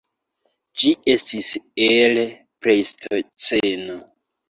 [0.83, 1.51] Ĝi estas
[1.89, 2.19] el
[2.65, 4.05] Plejstoceno.